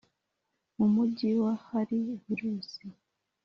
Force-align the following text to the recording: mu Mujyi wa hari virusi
mu 0.77 0.85
Mujyi 0.93 1.29
wa 1.43 1.53
hari 1.67 1.95
virusi 2.23 2.83